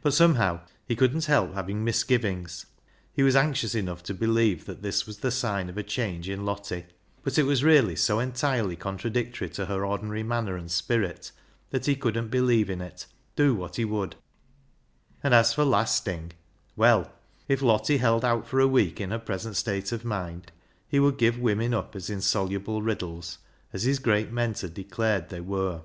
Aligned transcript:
But, 0.00 0.14
somehow, 0.14 0.60
he 0.86 0.96
couldn't 0.96 1.26
help 1.26 1.52
having 1.52 1.84
mis 1.84 2.04
givings. 2.04 2.64
He 3.12 3.22
was 3.22 3.36
anxious 3.36 3.74
enough 3.74 4.02
to 4.04 4.14
believe 4.14 4.64
that 4.64 4.80
this 4.80 5.04
was 5.06 5.18
the 5.18 5.30
sign 5.30 5.68
of 5.68 5.76
a 5.76 5.82
change 5.82 6.26
in 6.26 6.46
Lottie, 6.46 6.86
but 7.22 7.36
it 7.38 7.42
was 7.42 7.62
really 7.62 7.94
so 7.94 8.18
entirely 8.18 8.76
contradictory 8.76 9.50
to 9.50 9.66
her 9.66 9.84
ordinary 9.84 10.22
manner 10.22 10.56
and 10.56 10.70
spirit 10.70 11.32
that 11.68 11.84
he 11.84 11.94
couldn't 11.94 12.28
believe 12.28 12.70
in 12.70 12.80
it, 12.80 13.04
do 13.36 13.54
what 13.54 13.76
he 13.76 13.84
would. 13.84 14.16
And 15.22 15.34
as 15.34 15.52
for 15.52 15.66
lasting! 15.66 16.32
Well, 16.74 17.12
if 17.46 17.60
Lottie 17.60 17.98
held 17.98 18.24
out 18.24 18.48
for 18.48 18.58
a 18.58 18.66
week 18.66 19.02
in 19.02 19.10
her 19.10 19.18
present 19.18 19.56
state 19.58 19.92
of 19.92 20.02
mind 20.02 20.50
he 20.88 20.98
would 20.98 21.18
give 21.18 21.38
women 21.38 21.74
up 21.74 21.94
as 21.94 22.08
insoluble 22.08 22.80
riddles, 22.80 23.36
as 23.70 23.82
his 23.82 23.98
great 23.98 24.32
mentor 24.32 24.68
declared 24.68 25.28
they 25.28 25.40
v/ere. 25.40 25.82